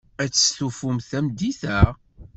Ad 0.23 0.29
testufum 0.31 0.97
tameddit-a? 1.09 1.79